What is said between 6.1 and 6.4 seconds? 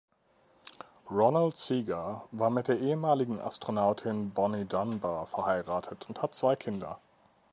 hat